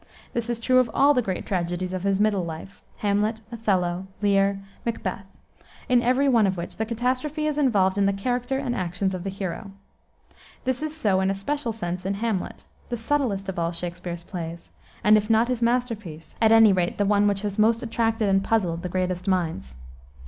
[0.33, 4.59] This is true of all the great tragedies of his middle life, Hamlet, Othello, Lear,
[4.83, 5.27] Macbeth,
[5.87, 9.23] in every one of which the catastrophe is involved in the character and actions of
[9.23, 9.69] the hero.
[10.63, 14.71] This is so, in a special sense, in Hamlet, the subtlest of all Shakspere's plays,
[15.03, 18.43] and if not his masterpiece, at any rate the one which has most attracted and
[18.43, 19.75] puzzled the greatest minds.